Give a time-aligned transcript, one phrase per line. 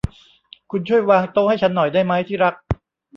[0.71, 2.55] คุณช่วยวางโต๊ะให้ฉันหน่อยได้มั้ย ที่รัก